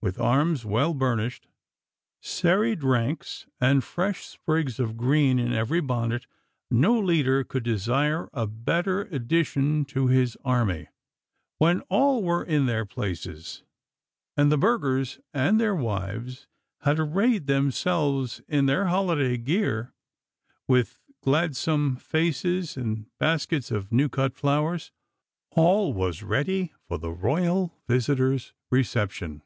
[0.00, 1.48] With arms well burnished,
[2.20, 6.26] serried ranks, and fresh sprigs of green in every bonnet,
[6.70, 10.86] no leader could desire a better addition to his army.
[11.58, 13.64] When all were in their places,
[14.36, 16.46] and the burghers and their wives
[16.82, 19.94] had arrayed themselves in their holiday gear,
[20.68, 24.92] with gladsome faces and baskets of new cut flowers,
[25.50, 29.42] all was ready for the royal visitor's reception.